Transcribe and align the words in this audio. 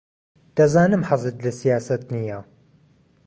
دەزانم 0.57 1.03
حەزت 1.09 1.37
لە 1.45 1.51
سیاسەت 1.59 2.03
نییە. 2.13 2.39